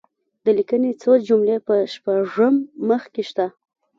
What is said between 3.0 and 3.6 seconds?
کې شته.